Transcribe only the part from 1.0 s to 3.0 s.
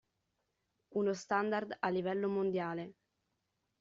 standard a livello mondiale.